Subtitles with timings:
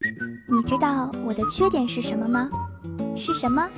[0.00, 2.48] 你知道我的缺点是什么吗？
[3.16, 3.68] 是什么？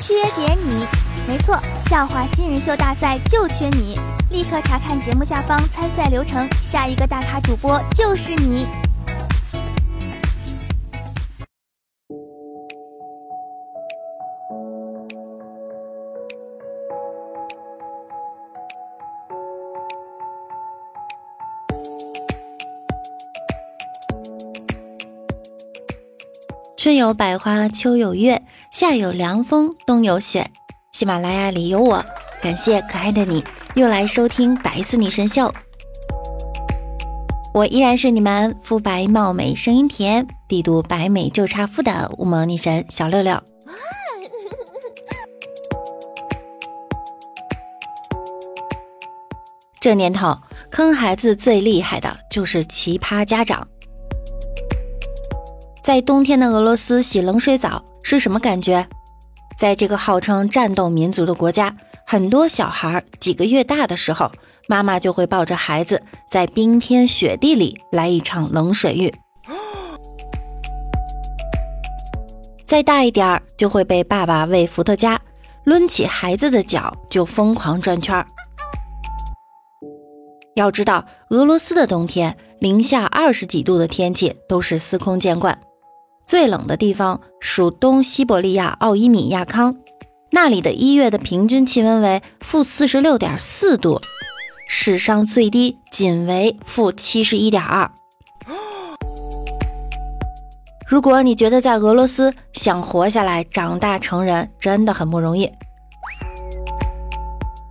[0.00, 0.86] 缺点你。
[1.26, 1.58] 没错，
[1.88, 3.98] 笑话新人秀大赛就缺你！
[4.30, 8.64] 立刻查看节目下方参赛流程，下一个大咖主播就是你。
[26.76, 28.40] 春有百花，秋有月，
[28.70, 30.46] 夏有凉风，冬有雪。
[30.92, 32.04] 喜马拉雅里有我，
[32.42, 33.42] 感谢可爱的你
[33.74, 35.52] 又来收听白丝女神秀。
[37.54, 43.42] 我依然是你们肤白貌美、声音甜、帝都白美就差富的无毛女神小六六。
[49.80, 50.36] 这年头，
[50.70, 53.66] 坑孩子最厉害的就是奇葩家长。
[55.86, 58.88] 在冬天的俄罗斯洗冷水澡是什么感觉？
[59.56, 64.28] 在这个号称战斗民族的国家，很多小孩几个月大的时候，
[64.66, 69.14] 妈妈就会抱着孩子在冰天雪地里来一场冷水浴。
[72.66, 75.20] 再大一点儿，就会被爸爸喂伏特加，
[75.66, 78.26] 抡起孩子的脚就疯狂转圈儿。
[80.56, 85.56] 要知道，俄罗斯的冬天零下二十几度的天气都是司空见惯。
[86.26, 89.76] 最冷的地方属东西伯利亚奥伊米亚康，
[90.32, 94.00] 那里的一月的平均气温为负四十六点四度，
[94.68, 97.88] 史上最低仅为负七十一点二。
[100.88, 105.48] 如果你觉得在俄罗斯想活下来、长大成人真的很不容易，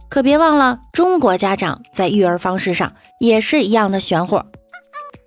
[0.07, 4.41] 可别忘了中国家长在育儿方式上也是一样的玄乎。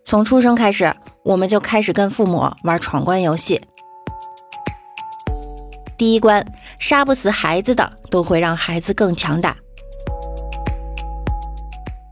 [0.03, 0.95] 从出生开始。
[1.29, 3.61] 我们就开始跟父母玩闯关游戏。
[5.95, 6.43] 第一关，
[6.79, 9.55] 杀不死孩子的都会让孩子更强大。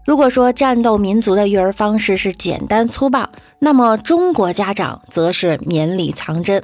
[0.05, 3.27] 如果说战斗民族的育儿方式是简单粗暴，
[3.59, 6.63] 那么中国家长则是绵里藏针。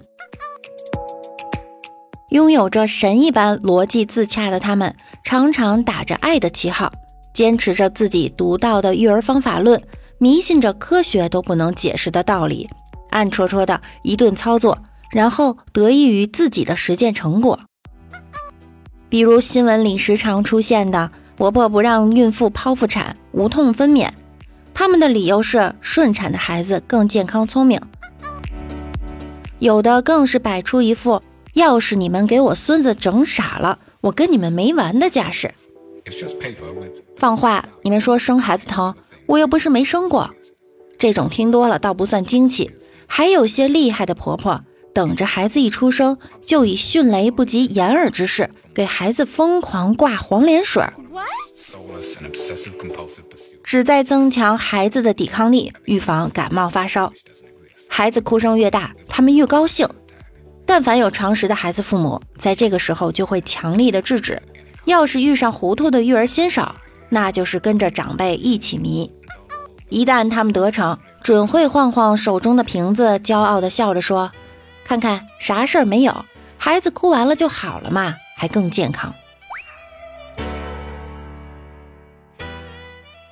[2.29, 6.93] 拥有着神一般逻辑自洽的他们，常常打着爱的旗号，
[7.33, 9.83] 坚持着自己独到的育儿方法论。
[10.23, 12.71] 迷信着科学都不能解释的道理，
[13.11, 14.79] 暗戳戳的一顿操作，
[15.11, 17.59] 然后得益于自己的实践成果。
[19.09, 24.09] 比如新闻里时常出现的“婆婆不让孕妇剖腹产，无痛分娩”，
[24.73, 27.81] 他们的理由是顺产的孩子更健康聪明。
[29.59, 31.21] 有的更是摆出一副
[31.55, 35.53] “要是你们给我孙子整傻了，我跟你们没完”的架势。
[37.19, 38.95] 放话，你们说生孩子疼？
[39.27, 40.31] 我又不是没生过，
[40.99, 42.71] 这种听多了倒不算惊奇。
[43.07, 50.83] 还有些厉害的婆婆，等着孩子一出生，就以迅雷不及掩耳之势给孩子疯狂挂黄连水，
[53.63, 57.13] 旨在增强孩子的抵抗力，预防感冒发烧。
[57.89, 59.89] 孩子哭声越大，他们越高兴。
[60.65, 64.41] 但凡有常识的孩子父母，在这个时候就会强力的制止。
[64.87, 66.67] 要是遇上糊涂的育儿新手，
[67.15, 69.13] 那就是跟着长辈一起迷，
[69.91, 74.33] 一旦他们得逞，准会晃晃手中的瓶子，骄傲地笑着说
[74.83, 76.25] ：“看看啥事儿没有，
[76.57, 79.13] 孩子哭完了就好了嘛，还更健康。”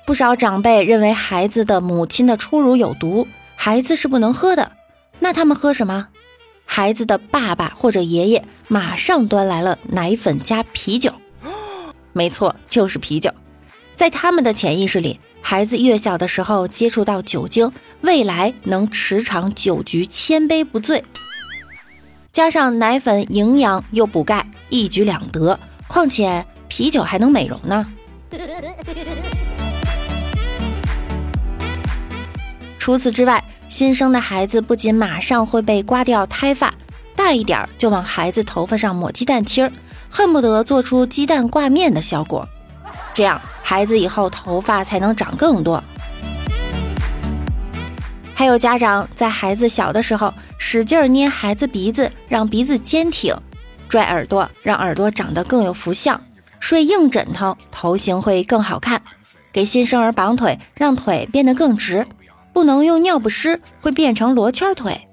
[0.05, 4.73] 不少长辈认为孩子的母亲的初乳有毒，孩子是不能喝的，
[5.17, 6.09] 那他们喝什么？
[6.65, 11.11] 孩子的爸爸或者爷爷马上端来了奶粉加啤酒，
[12.13, 13.31] 没错，就是啤酒。
[14.01, 21.03] 在他们的潜意识里，孩子越小的时候接触到酒精，未来能持场酒局千杯不醉。
[22.31, 25.59] 加上奶粉营养又补钙，一举两得。
[25.87, 27.85] 况且啤酒还能美容呢。
[32.79, 36.73] 除此之外，新生的孩子不仅马上会被刮掉胎发，
[37.15, 39.71] 大一点就往孩子头发上抹鸡蛋清儿，
[40.09, 42.49] 恨不得做出鸡蛋挂面的效果。
[43.13, 43.39] 这样。
[43.63, 45.81] 孩子以后头发才能长更多。
[48.35, 53.35] 还有家长在孩子小的时候使劲捏孩子鼻子，让鼻子坚挺；
[53.87, 56.17] 拽耳朵，让耳朵长得更有福相；
[56.59, 58.99] 睡硬枕头，头型会更好看；
[59.53, 62.05] 给新生儿绑腿，让腿变得更直。
[62.51, 65.07] 不能用尿不湿，会变成罗圈腿。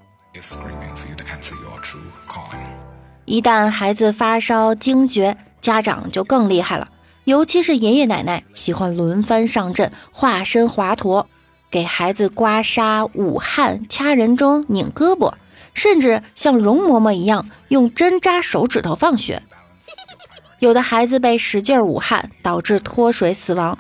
[3.27, 6.89] 一旦孩子发烧惊厥，家长就更厉害了。
[7.29, 11.27] 尤其是爷爷奶奶喜欢轮番上阵，化身华佗，
[11.71, 15.35] 给孩子刮痧、捂汗、掐人中、拧胳膊，
[15.75, 19.43] 甚至像容嬷嬷一样用针扎手指头放血。
[20.61, 23.79] 有的孩子被使劲捂汗，导致脱水死亡。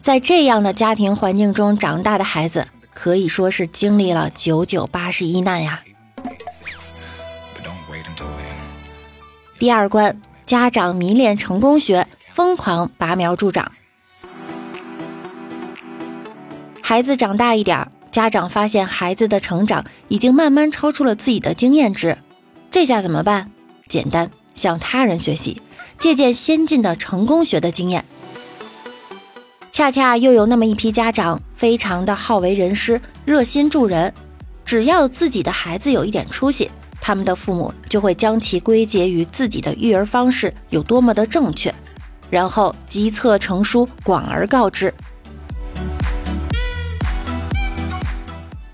[0.00, 5.80] 在这样的家庭环境中长大的孩子，可以说是经历了九九八十一难呀。
[9.58, 12.06] 第二关，家长迷恋成功学，
[12.40, 13.70] 疯狂拔苗助长。
[16.80, 22.16] 孩子长大一点，家长发现孩子的成长已经慢慢超出了自己的经验值，
[22.70, 23.50] 这下怎么办？
[23.88, 25.60] 简单，向他人学习，
[25.98, 28.02] 借鉴先进的成功学的经验。
[29.70, 34.10] 恰恰又有那么一批家长，非常的好为人师，热心助人，
[34.64, 36.70] 只要自己的孩子有一点出息。
[37.02, 41.74] 他们的父母就会将其归结于自己的育儿方式有多么的正确，
[42.30, 44.94] 然后集策成书，广而告之。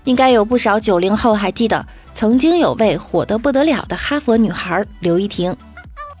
[0.03, 5.53] 应该有不少九零后还记得，曾经有位火得不得了的哈佛女孩刘亦婷，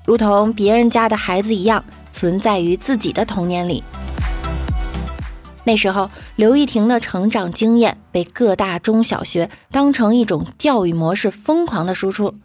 [0.05, 1.81] 如同别人家的孩子一样，
[2.11, 3.81] 存在于自己的童年里。
[5.63, 12.35] 那时候，刘亦婷的成长经验被各大中小学当成一种教育模式，疯狂的输出。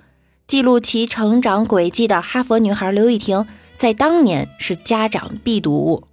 [0.46, 3.46] 记录其成长轨迹的哈佛女孩刘亦婷，
[3.82, 6.04] 在当年是家长必读物。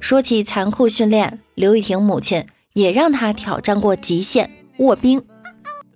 [0.00, 2.44] 说起残酷训练，刘雨婷母亲
[2.74, 5.24] 也让她挑战过极限卧冰。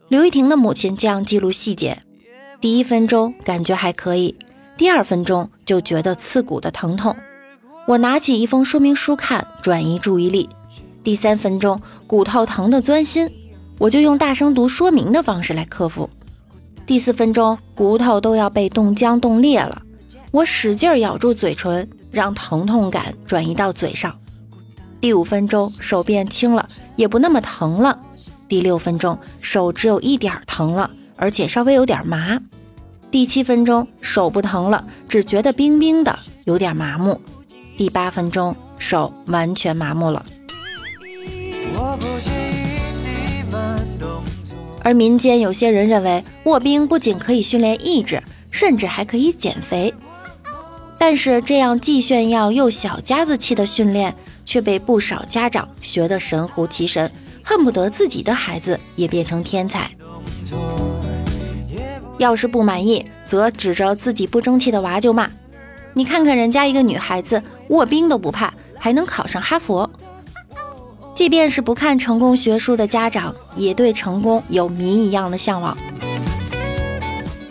[0.09, 2.03] 刘雨婷的母亲这样记录细节：
[2.59, 4.35] 第一分钟感觉还可以，
[4.79, 7.15] 第二分钟就觉得刺骨的疼痛。
[7.87, 10.49] 我拿起一封说明书看，转移注意力。
[11.05, 13.31] 第三分钟，骨头疼得钻心，
[13.79, 16.09] 我就用大声读说明的方式来克服。
[16.85, 19.83] 第四分钟，骨头都要被冻僵冻裂了，
[20.31, 24.15] 我使劲咬住嘴唇，让疼痛感转移到嘴上。
[25.01, 27.99] 第五分钟，手变轻了，也不那么疼了。
[28.49, 32.39] 第六分钟，手只有一点疼了，而且稍微有点麻。
[33.11, 37.21] 第七分钟，手不疼了，只觉得冰冰的，有点麻木。
[37.77, 40.25] 第八分钟，手完全麻木了。
[41.75, 42.07] 我不
[44.85, 49.93] 而民间有些人认为，卧冰不仅可以训练意志，甚至还可以减肥。
[50.99, 54.15] 但是，这样既炫耀又小家子气的训练，
[54.45, 57.11] 却被不少家长学得神乎其神，
[57.43, 59.91] 恨不得自己的孩子也变成天才。
[62.19, 65.29] 要是不满意，则指着自己不争气的娃就骂。
[65.95, 69.91] 你看看人家一个女孩子卧冰都不怕，还能考上哈佛。
[71.15, 75.77] 即便是不看成功学书的家长，也对成功有谜一样的向往。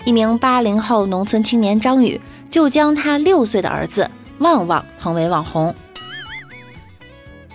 [0.03, 2.19] 一名八零后农村青年张宇，
[2.49, 4.09] 就将他六岁的儿子
[4.39, 5.73] 旺旺捧为网红。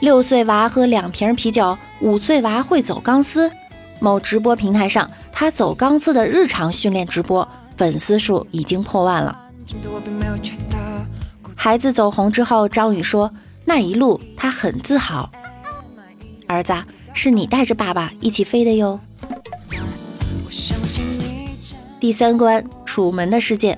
[0.00, 3.50] 六岁娃喝两瓶啤酒，五岁娃会走钢丝。
[3.98, 9.36] 某直播平台上，他走钢丝的日常训练直播，粉丝数已经破万了。
[11.56, 13.32] 孩子走红之后，张宇说
[13.64, 15.28] ：“那一路他很自豪。
[16.46, 16.72] 儿子，
[17.12, 18.98] 是你带着爸爸一起飞的哟。”
[21.98, 23.76] 第三关，楚门的世界。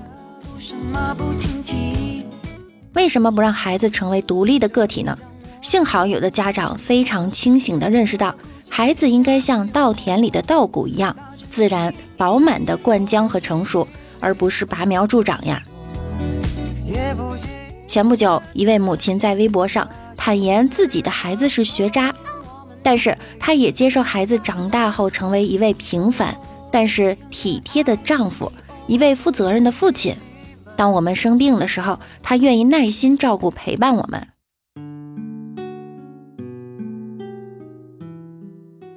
[2.93, 5.17] 为什么不让孩子成为独立的个体呢？
[5.61, 8.33] 幸好有的家长非常清醒地认识到，
[8.69, 11.15] 孩子应该像稻田里的稻谷一样，
[11.49, 13.87] 自然饱满的灌浆和成熟，
[14.19, 15.61] 而不是拔苗助长呀。
[17.87, 22.13] 前不久，一位母亲在微博上坦言自己的孩子是学渣，
[22.89, 26.35] 但是她也接受孩子长大后成为一位平凡
[26.71, 28.51] 但是体贴的丈夫，
[28.87, 30.15] 一位负责任的父亲。
[30.75, 34.27] 当我们生病的时候，他愿意耐心照顾陪伴我们。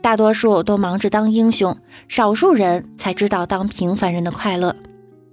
[0.00, 1.76] 大多数都忙着当英雄，
[2.08, 4.74] 少数人才知道当平凡人的快乐。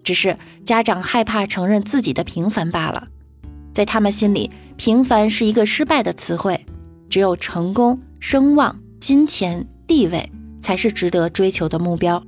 [0.04, 0.36] 只是
[0.66, 3.08] 家长害怕承认自己的平凡罢了。
[3.74, 6.66] 在他们心里，平凡是一个失败的词汇，
[7.10, 12.22] 只有成功、声望、金钱、地位才是值得追求的目标。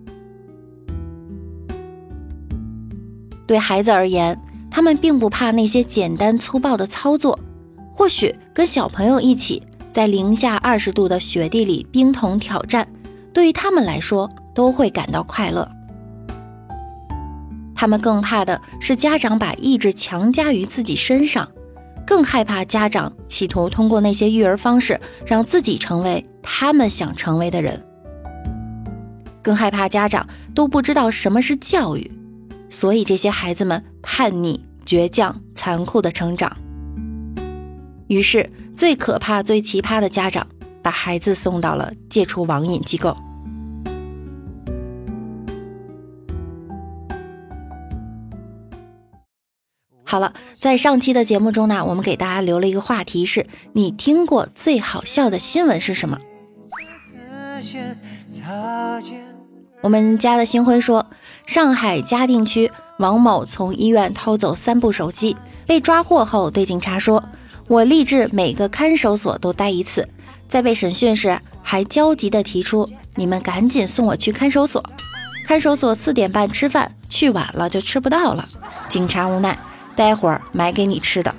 [3.46, 7.38] 对孩子而言，他们并不怕那些简单粗暴的操作，
[7.92, 12.88] 或许跟小朋友一起在零下二十度的雪地里冰桶挑战，
[13.34, 15.70] 对于他们来说都会感到快乐。
[17.76, 21.50] 他们更怕的是家长把意志强加于自己身上，
[22.06, 27.84] 更害怕家长企图通过那些育儿方式让自己成为他们想成为的人，
[29.42, 32.12] 更害怕家长都不知道什么是教育，
[32.70, 36.52] 所以这些孩子们叛逆、倔强、残酷的成长。
[38.08, 40.46] 于是，最可怕、最奇葩的家长，
[40.82, 43.16] 把孩子送到了戒除网瘾机构。
[50.12, 56.20] 好了，在上期的节目中呢，我们给大家留了一个话题，是你听过最好笑的新闻是什么？
[59.82, 61.08] 我们家的星辉说，
[61.46, 67.24] 上海嘉定区王某从医院偷走三部手机，被抓获后对警察说
[67.70, 70.06] ：“我立志每个看守所都待一次。”
[70.50, 74.84] 在被审讯时，还焦急地提出：“你们赶紧送我去看守所，
[75.48, 78.46] 看守所四点半吃饭，去晚了就吃不到了。”
[78.90, 79.58] 警察无奈。
[80.02, 81.32] 待会儿买给你吃的，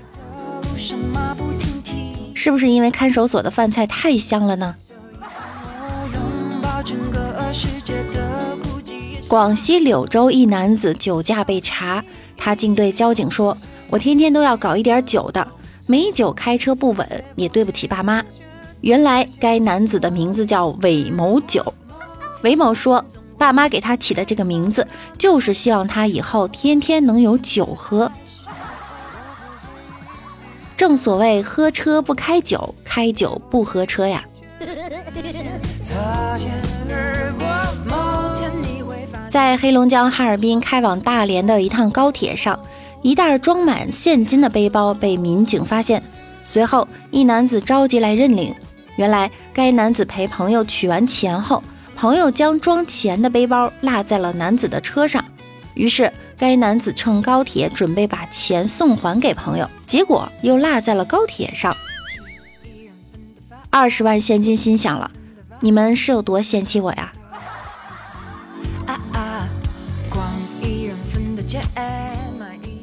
[2.33, 4.77] 是不是因为看守所的饭菜太香了呢？
[9.27, 12.05] 广西柳州一男子酒驾被查，
[12.37, 13.59] 他竟对交警说
[13.91, 15.45] ：“我天天都要搞一点酒的，
[15.89, 18.23] 没酒开车不稳，也对不起爸妈。”
[18.83, 21.75] 原来该男子的名字叫韦某九。
[22.45, 23.05] 韦某说
[23.37, 24.87] ：“爸妈给他起的这个名字，
[25.19, 28.09] 就是希望他以后天天能有酒喝。”
[30.77, 34.25] 正所谓喝车不开酒，开酒不喝车呀。
[39.31, 42.59] 在黑龙江哈尔滨开往大连的一趟高铁上，
[43.01, 46.03] 一袋装满现金的背包被民警发现。
[46.45, 48.55] 随后，一男子着急来认领。
[48.97, 51.63] 原来，该男子陪朋友取完钱后，
[51.97, 55.25] 朋友将装钱的背包落在了男子的车上，
[55.75, 56.13] 于是。
[56.39, 61.77] 该男子乘高铁准备把钱送还给朋友，结果又落在了高铁上。
[63.71, 65.11] 二十万现金，心想了，
[65.61, 67.13] 你们是有多嫌弃我呀？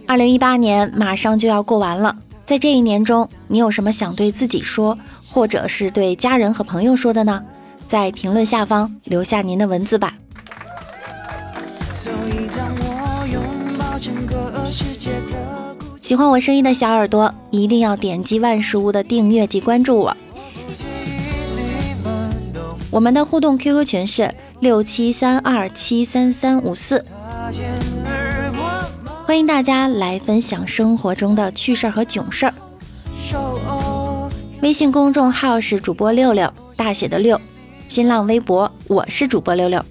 [0.08, 2.16] 二零一八年马上就要过完了，
[2.46, 4.98] 在这一年中，你有什么想对自己说，
[5.30, 7.44] 或者是对家人和朋友说的呢？
[7.88, 10.14] 在评论下方留下您的文字吧。
[16.00, 20.16] 喜欢我声音的小耳朵，一定要点击万事屋的订阅及关注我。
[22.90, 27.06] 我们的互动 QQ 群是六七三二七三三五四，
[29.26, 32.54] 欢迎大家来分享生活中的趣事儿和囧事儿。
[34.62, 37.40] 微信公众号是主播六六大写的六，
[37.88, 39.84] 新浪微博我是主播六六。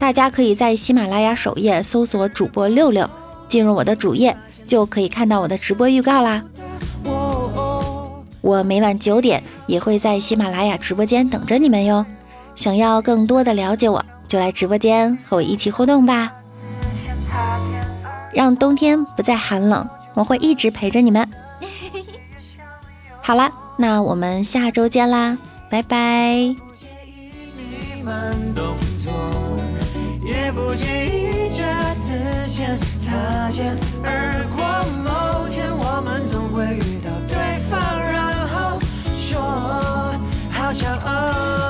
[0.00, 3.08] 大家可以在喜马拉雅首页搜索主播六六，
[3.48, 4.34] 进入我的主页
[4.66, 6.42] 就可以看到我的直播预告啦。
[8.40, 12.04] 我每晚九点也会在喜马拉雅直播间等着你们哟。
[12.56, 16.32] 想要更多的了解我，就来直播间和我一起互动吧。
[18.32, 21.28] 让冬天不再寒冷，我会一直陪着你们。
[23.20, 25.36] 好啦，那我们下周见啦，
[25.68, 26.56] 拜拜。
[30.52, 31.62] 不经意这
[31.94, 34.62] 次先擦肩而过，
[35.04, 37.36] 某天我们总会遇到对
[37.70, 37.78] 方，
[38.10, 38.78] 然后
[39.16, 39.40] 说
[40.50, 41.69] 好骄傲。